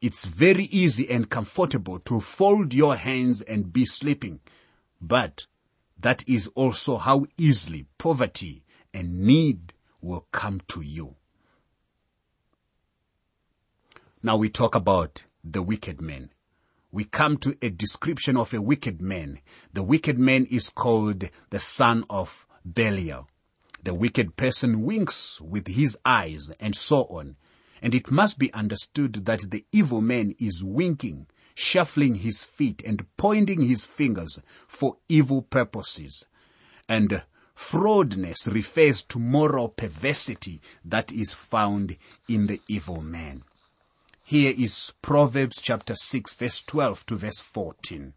It's 0.00 0.26
very 0.26 0.64
easy 0.64 1.10
and 1.10 1.30
comfortable 1.30 1.98
to 2.00 2.20
fold 2.20 2.74
your 2.74 2.94
hands 2.96 3.40
and 3.40 3.72
be 3.72 3.86
sleeping, 3.86 4.40
but 5.00 5.46
that 5.98 6.28
is 6.28 6.48
also 6.48 6.98
how 6.98 7.24
easily 7.38 7.86
poverty 7.96 8.62
and 8.92 9.24
need 9.24 9.72
will 10.02 10.26
come 10.30 10.60
to 10.68 10.82
you. 10.82 11.16
Now 14.22 14.36
we 14.36 14.50
talk 14.50 14.74
about 14.74 15.24
the 15.42 15.62
wicked 15.62 16.02
man. 16.02 16.33
We 16.94 17.02
come 17.02 17.38
to 17.38 17.58
a 17.60 17.70
description 17.70 18.36
of 18.36 18.54
a 18.54 18.62
wicked 18.62 19.02
man. 19.02 19.40
The 19.72 19.82
wicked 19.82 20.16
man 20.16 20.46
is 20.48 20.70
called 20.70 21.28
the 21.50 21.58
son 21.58 22.04
of 22.08 22.46
Belial. 22.64 23.26
The 23.82 23.94
wicked 23.94 24.36
person 24.36 24.82
winks 24.82 25.40
with 25.40 25.66
his 25.66 25.98
eyes 26.04 26.52
and 26.60 26.76
so 26.76 26.98
on. 27.06 27.34
And 27.82 27.96
it 27.96 28.12
must 28.12 28.38
be 28.38 28.54
understood 28.54 29.24
that 29.24 29.50
the 29.50 29.66
evil 29.72 30.00
man 30.02 30.36
is 30.38 30.62
winking, 30.62 31.26
shuffling 31.56 32.14
his 32.14 32.44
feet 32.44 32.80
and 32.86 33.04
pointing 33.16 33.62
his 33.62 33.84
fingers 33.84 34.38
for 34.68 34.98
evil 35.08 35.42
purposes. 35.42 36.28
And 36.88 37.24
fraudness 37.56 38.46
refers 38.46 39.02
to 39.06 39.18
moral 39.18 39.68
perversity 39.68 40.62
that 40.84 41.10
is 41.10 41.32
found 41.32 41.96
in 42.28 42.46
the 42.46 42.60
evil 42.68 43.00
man. 43.00 43.42
Here 44.26 44.54
is 44.56 44.94
Proverbs 45.02 45.60
chapter 45.60 45.94
6 45.94 46.32
verse 46.32 46.62
12 46.62 47.04
to 47.06 47.16
verse 47.16 47.40
14. 47.40 48.14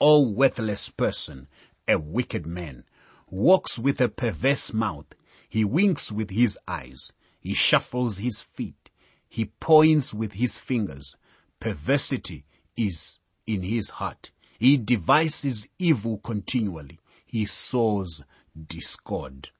O 0.00 0.30
worthless 0.30 0.88
person, 0.88 1.48
a 1.88 1.98
wicked 1.98 2.46
man, 2.46 2.84
walks 3.28 3.76
with 3.76 4.00
a 4.00 4.08
perverse 4.08 4.72
mouth. 4.72 5.06
He 5.48 5.64
winks 5.64 6.12
with 6.12 6.30
his 6.30 6.56
eyes. 6.68 7.12
He 7.40 7.54
shuffles 7.54 8.18
his 8.18 8.40
feet. 8.40 8.88
He 9.28 9.46
points 9.46 10.14
with 10.14 10.34
his 10.34 10.56
fingers. 10.56 11.16
Perversity 11.58 12.44
is 12.76 13.18
in 13.48 13.62
his 13.62 13.90
heart. 13.90 14.30
He 14.60 14.76
devises 14.76 15.68
evil 15.80 16.18
continually. 16.18 17.00
He 17.26 17.46
sows 17.46 18.22
discord. 18.56 19.50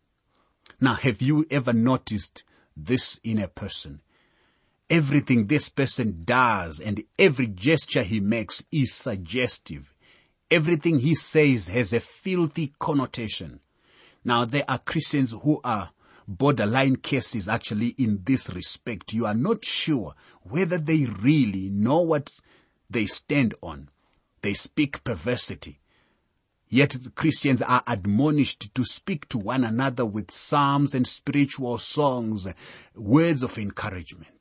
Now, 0.80 0.94
have 0.94 1.20
you 1.20 1.44
ever 1.50 1.72
noticed 1.72 2.44
this 2.76 3.18
in 3.24 3.40
a 3.40 3.48
person? 3.48 4.00
Everything 4.88 5.46
this 5.46 5.68
person 5.68 6.22
does 6.24 6.78
and 6.78 7.02
every 7.18 7.48
gesture 7.48 8.04
he 8.04 8.20
makes 8.20 8.64
is 8.70 8.94
suggestive. 8.94 9.96
Everything 10.48 11.00
he 11.00 11.14
says 11.14 11.66
has 11.68 11.92
a 11.92 11.98
filthy 11.98 12.72
connotation. 12.78 13.60
Now 14.24 14.44
there 14.44 14.64
are 14.68 14.78
Christians 14.78 15.34
who 15.42 15.60
are 15.64 15.90
borderline 16.28 16.96
cases 16.96 17.48
actually 17.48 17.94
in 17.98 18.20
this 18.24 18.48
respect. 18.50 19.12
You 19.12 19.26
are 19.26 19.34
not 19.34 19.64
sure 19.64 20.14
whether 20.42 20.78
they 20.78 21.06
really 21.06 21.68
know 21.68 22.00
what 22.00 22.30
they 22.88 23.06
stand 23.06 23.54
on. 23.62 23.88
They 24.42 24.54
speak 24.54 25.02
perversity. 25.02 25.80
Yet 26.68 26.96
Christians 27.14 27.62
are 27.62 27.82
admonished 27.86 28.74
to 28.74 28.84
speak 28.84 29.28
to 29.28 29.38
one 29.38 29.64
another 29.64 30.04
with 30.04 30.32
psalms 30.32 30.94
and 30.94 31.06
spiritual 31.06 31.78
songs, 31.78 32.48
words 32.94 33.42
of 33.42 33.56
encouragement. 33.58 34.35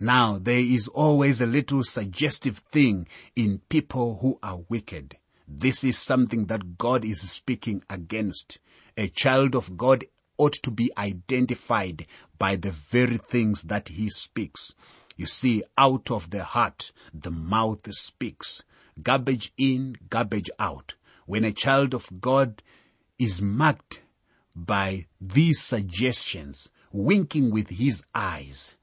Now, 0.00 0.38
there 0.38 0.60
is 0.60 0.86
always 0.86 1.40
a 1.40 1.46
little 1.46 1.82
suggestive 1.82 2.58
thing 2.58 3.08
in 3.34 3.62
people 3.68 4.18
who 4.20 4.38
are 4.44 4.60
wicked. 4.68 5.16
This 5.48 5.82
is 5.82 5.98
something 5.98 6.46
that 6.46 6.78
God 6.78 7.04
is 7.04 7.28
speaking 7.28 7.82
against. 7.90 8.58
A 8.96 9.08
child 9.08 9.56
of 9.56 9.76
God 9.76 10.04
ought 10.36 10.52
to 10.62 10.70
be 10.70 10.92
identified 10.96 12.06
by 12.38 12.54
the 12.54 12.70
very 12.70 13.16
things 13.16 13.64
that 13.64 13.88
he 13.88 14.08
speaks. 14.08 14.72
You 15.16 15.26
see, 15.26 15.64
out 15.76 16.12
of 16.12 16.30
the 16.30 16.44
heart, 16.44 16.92
the 17.12 17.32
mouth 17.32 17.92
speaks. 17.92 18.62
Garbage 19.02 19.52
in, 19.58 19.96
garbage 20.08 20.48
out. 20.60 20.94
When 21.26 21.44
a 21.44 21.50
child 21.50 21.92
of 21.92 22.20
God 22.20 22.62
is 23.18 23.42
marked 23.42 24.02
by 24.54 25.06
these 25.20 25.60
suggestions, 25.60 26.70
winking 26.92 27.50
with 27.50 27.68
his 27.70 28.04
eyes, 28.14 28.74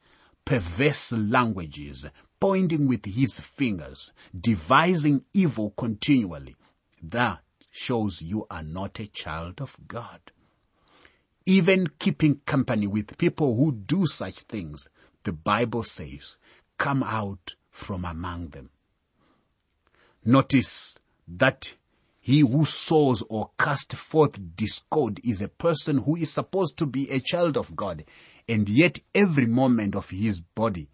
perverse 0.45 1.11
languages, 1.11 2.05
pointing 2.39 2.87
with 2.87 3.05
his 3.05 3.39
fingers, 3.39 4.13
devising 4.39 5.25
evil 5.33 5.71
continually. 5.71 6.55
That 7.01 7.39
shows 7.71 8.21
you 8.21 8.45
are 8.49 8.63
not 8.63 8.99
a 8.99 9.07
child 9.07 9.59
of 9.59 9.75
God. 9.87 10.19
Even 11.47 11.87
keeping 11.99 12.41
company 12.45 12.87
with 12.87 13.17
people 13.17 13.55
who 13.55 13.71
do 13.71 14.05
such 14.05 14.41
things, 14.41 14.87
the 15.23 15.33
Bible 15.33 15.83
says, 15.83 16.37
come 16.77 17.03
out 17.03 17.55
from 17.69 18.05
among 18.05 18.49
them. 18.49 18.69
Notice 20.23 20.97
that 21.27 21.75
he 22.19 22.39
who 22.39 22.65
sows 22.65 23.23
or 23.29 23.51
casts 23.59 23.93
forth 23.93 24.55
discord 24.55 25.19
is 25.23 25.41
a 25.41 25.47
person 25.47 25.99
who 25.99 26.15
is 26.15 26.31
supposed 26.31 26.77
to 26.79 26.87
be 26.87 27.09
a 27.11 27.19
child 27.19 27.57
of 27.57 27.75
God 27.75 28.03
and 28.47 28.69
yet 28.69 28.99
every 29.13 29.45
moment 29.45 29.95
of 29.95 30.09
his 30.09 30.39
body 30.39 30.89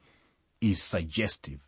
is 0.60 0.82
suggestive. 0.82 1.60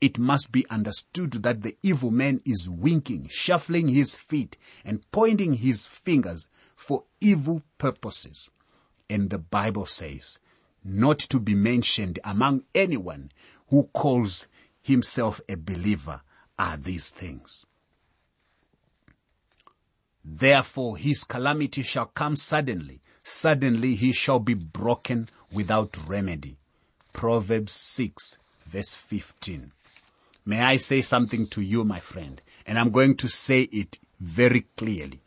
It 0.00 0.18
must 0.18 0.52
be 0.52 0.68
understood 0.68 1.32
that 1.42 1.62
the 1.62 1.76
evil 1.82 2.10
man 2.10 2.40
is 2.44 2.68
winking, 2.68 3.28
shuffling 3.28 3.88
his 3.88 4.14
feet, 4.14 4.56
and 4.84 5.10
pointing 5.10 5.54
his 5.54 5.86
fingers 5.86 6.46
for 6.74 7.04
evil 7.20 7.62
purposes. 7.78 8.50
And 9.08 9.30
the 9.30 9.38
Bible 9.38 9.86
says, 9.86 10.38
not 10.84 11.18
to 11.18 11.40
be 11.40 11.54
mentioned 11.54 12.18
among 12.24 12.64
anyone 12.74 13.30
who 13.68 13.84
calls 13.92 14.46
himself 14.82 15.40
a 15.48 15.56
believer 15.56 16.20
are 16.58 16.76
these 16.76 17.08
things. 17.08 17.64
Therefore 20.24 20.96
his 20.96 21.24
calamity 21.24 21.82
shall 21.82 22.06
come 22.06 22.36
suddenly, 22.36 23.00
suddenly 23.26 23.96
he 23.96 24.12
shall 24.12 24.38
be 24.38 24.54
broken 24.54 25.28
without 25.50 25.96
remedy. 26.06 26.56
Proverbs 27.12 27.72
6 27.72 28.38
verse 28.64 28.94
15. 28.94 29.72
May 30.44 30.60
I 30.60 30.76
say 30.76 31.02
something 31.02 31.48
to 31.48 31.60
you, 31.60 31.82
my 31.82 31.98
friend? 31.98 32.40
And 32.66 32.78
I'm 32.78 32.90
going 32.90 33.16
to 33.16 33.28
say 33.28 33.62
it 33.62 33.98
very 34.20 34.66
clearly. 34.76 35.22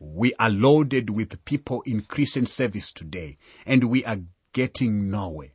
We 0.00 0.34
are 0.34 0.50
loaded 0.50 1.10
with 1.10 1.44
people 1.44 1.82
in 1.82 2.02
Christian 2.02 2.44
service 2.44 2.90
today 2.90 3.38
and 3.64 3.84
we 3.84 4.04
are 4.04 4.18
getting 4.52 5.08
nowhere. 5.08 5.52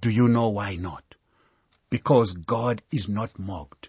Do 0.00 0.10
you 0.10 0.28
know 0.28 0.48
why 0.48 0.76
not? 0.76 1.16
Because 1.90 2.34
God 2.34 2.82
is 2.92 3.08
not 3.08 3.36
mocked. 3.36 3.88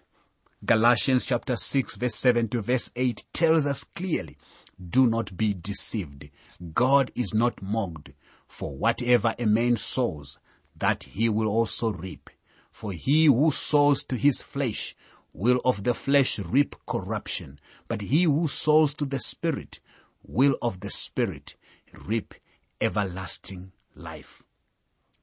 Galatians 0.64 1.24
chapter 1.24 1.54
6 1.54 1.94
verse 1.94 2.16
7 2.16 2.48
to 2.48 2.62
verse 2.62 2.90
8 2.96 3.26
tells 3.32 3.64
us 3.64 3.84
clearly 3.84 4.36
do 4.78 5.06
not 5.06 5.36
be 5.36 5.54
deceived. 5.54 6.30
God 6.74 7.10
is 7.14 7.32
not 7.34 7.62
mocked. 7.62 8.10
For 8.46 8.76
whatever 8.76 9.34
a 9.38 9.46
man 9.46 9.76
sows, 9.76 10.38
that 10.76 11.04
he 11.04 11.28
will 11.28 11.48
also 11.48 11.92
reap. 11.92 12.30
For 12.70 12.92
he 12.92 13.26
who 13.26 13.50
sows 13.50 14.04
to 14.04 14.16
his 14.16 14.42
flesh 14.42 14.94
will 15.32 15.60
of 15.64 15.84
the 15.84 15.94
flesh 15.94 16.38
reap 16.38 16.76
corruption, 16.86 17.58
but 17.88 18.02
he 18.02 18.24
who 18.24 18.46
sows 18.46 18.94
to 18.94 19.04
the 19.04 19.18
Spirit 19.18 19.80
will 20.22 20.56
of 20.62 20.80
the 20.80 20.90
Spirit 20.90 21.56
reap 21.92 22.34
everlasting 22.80 23.72
life. 23.94 24.42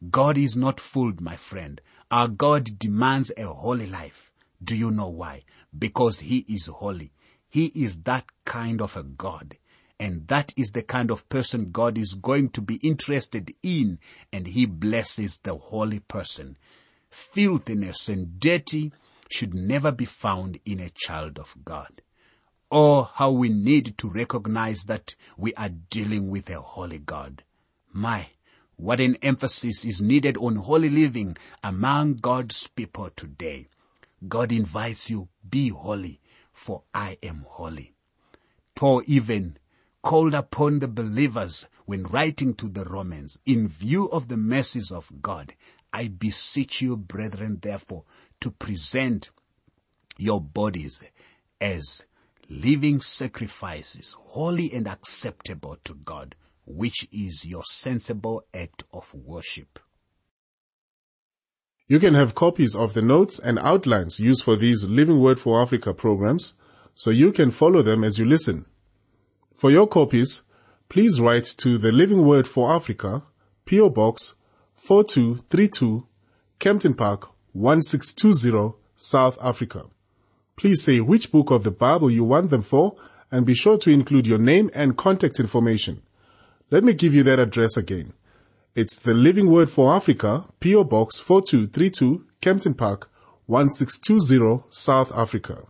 God 0.09 0.37
is 0.37 0.57
not 0.57 0.79
fooled, 0.79 1.21
my 1.21 1.35
friend. 1.35 1.79
Our 2.11 2.27
God 2.27 2.77
demands 2.77 3.31
a 3.37 3.45
holy 3.45 3.87
life. 3.87 4.31
Do 4.63 4.77
you 4.77 4.91
know 4.91 5.09
why? 5.09 5.43
Because 5.77 6.19
he 6.19 6.39
is 6.49 6.67
holy. 6.67 7.11
He 7.53 7.67
is 7.75 8.01
that 8.05 8.25
kind 8.45 8.81
of 8.81 8.97
a 8.97 9.03
God. 9.03 9.57
And 9.99 10.27
that 10.27 10.51
is 10.57 10.71
the 10.71 10.81
kind 10.81 11.11
of 11.11 11.29
person 11.29 11.69
God 11.69 11.99
is 11.99 12.15
going 12.15 12.49
to 12.49 12.61
be 12.63 12.77
interested 12.77 13.53
in. 13.61 13.99
And 14.31 14.47
he 14.47 14.65
blesses 14.65 15.37
the 15.37 15.53
holy 15.53 15.99
person. 15.99 16.57
Filthiness 17.11 18.09
and 18.09 18.39
dirty 18.39 18.91
should 19.29 19.53
never 19.53 19.91
be 19.91 20.05
found 20.05 20.59
in 20.65 20.79
a 20.79 20.89
child 20.89 21.37
of 21.37 21.55
God. 21.63 22.01
Oh, 22.71 23.03
how 23.13 23.29
we 23.29 23.49
need 23.49 23.99
to 23.99 24.09
recognize 24.09 24.85
that 24.85 25.15
we 25.37 25.53
are 25.53 25.69
dealing 25.69 26.31
with 26.31 26.49
a 26.49 26.59
holy 26.59 26.97
God. 26.97 27.43
My, 27.91 28.29
what 28.77 28.99
an 28.99 29.15
emphasis 29.21 29.85
is 29.85 30.01
needed 30.01 30.37
on 30.37 30.55
holy 30.55 30.89
living 30.89 31.37
among 31.63 32.15
God's 32.15 32.67
people 32.69 33.11
today. 33.15 33.67
God 34.27 34.51
invites 34.51 35.11
you, 35.11 35.27
be 35.47 35.69
holy, 35.69 36.19
for 36.63 36.83
I 36.93 37.17
am 37.21 37.45
holy. 37.45 37.93
Paul 38.73 39.03
even 39.05 39.57
called 40.01 40.33
upon 40.33 40.79
the 40.79 40.87
believers 40.87 41.67
when 41.85 42.03
writing 42.03 42.53
to 42.53 42.69
the 42.69 42.85
Romans, 42.85 43.37
in 43.45 43.67
view 43.67 44.09
of 44.11 44.29
the 44.29 44.37
mercies 44.37 44.89
of 44.89 45.11
God, 45.21 45.55
I 45.91 46.07
beseech 46.07 46.81
you, 46.81 46.95
brethren, 46.95 47.59
therefore, 47.61 48.05
to 48.39 48.49
present 48.49 49.31
your 50.17 50.39
bodies 50.39 51.03
as 51.59 52.05
living 52.47 53.01
sacrifices, 53.01 54.15
holy 54.17 54.71
and 54.71 54.87
acceptable 54.87 55.75
to 55.83 55.95
God, 55.95 56.33
which 56.65 57.09
is 57.11 57.45
your 57.45 57.65
sensible 57.65 58.41
act 58.53 58.83
of 58.93 59.13
worship. 59.13 59.79
You 61.85 61.99
can 61.99 62.13
have 62.13 62.33
copies 62.33 62.77
of 62.77 62.93
the 62.93 63.01
notes 63.01 63.39
and 63.39 63.59
outlines 63.59 64.17
used 64.17 64.43
for 64.43 64.55
these 64.55 64.87
Living 64.87 65.19
Word 65.19 65.37
for 65.37 65.61
Africa 65.61 65.93
programs 65.93 66.53
so 66.95 67.11
you 67.11 67.33
can 67.33 67.51
follow 67.51 67.81
them 67.81 68.05
as 68.05 68.17
you 68.17 68.25
listen. 68.25 68.65
For 69.53 69.69
your 69.69 69.85
copies, 69.85 70.43
please 70.87 71.19
write 71.19 71.43
to 71.57 71.77
the 71.77 71.91
Living 71.91 72.25
Word 72.25 72.47
for 72.47 72.71
Africa, 72.71 73.23
PO 73.65 73.89
Box 73.89 74.35
4232, 74.75 76.07
Kempton 76.57 76.93
Park 76.93 77.29
1620, 77.51 78.77
South 78.95 79.37
Africa. 79.41 79.87
Please 80.55 80.81
say 80.81 81.01
which 81.01 81.33
book 81.33 81.51
of 81.51 81.63
the 81.63 81.71
Bible 81.71 82.09
you 82.09 82.23
want 82.23 82.49
them 82.49 82.61
for 82.61 82.95
and 83.29 83.45
be 83.45 83.53
sure 83.53 83.77
to 83.79 83.89
include 83.89 84.25
your 84.25 84.39
name 84.39 84.69
and 84.73 84.95
contact 84.95 85.37
information. 85.37 86.01
Let 86.71 86.85
me 86.85 86.93
give 86.93 87.13
you 87.13 87.23
that 87.23 87.39
address 87.39 87.75
again. 87.75 88.13
It's 88.75 88.97
the 88.97 89.13
Living 89.13 89.51
Word 89.51 89.69
for 89.69 89.93
Africa, 89.93 90.45
PO 90.59 90.85
Box 90.85 91.19
4232, 91.19 92.25
Kempton 92.41 92.73
Park 92.73 93.07
1620, 93.45 94.63
South 94.71 95.11
Africa. 95.15 95.67